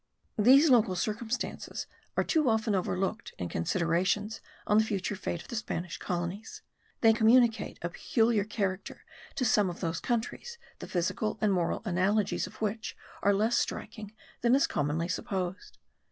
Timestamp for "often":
2.49-2.73